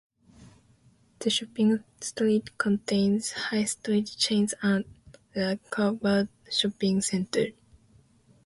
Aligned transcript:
The 1.19 1.29
shopping 1.29 1.83
street 1.99 2.57
contains 2.57 3.33
high 3.33 3.65
street 3.65 4.07
chains 4.17 4.51
and 4.63 4.83
a 5.35 5.59
covered 5.69 6.27
shopping 6.51 7.01
centre. 7.01 7.49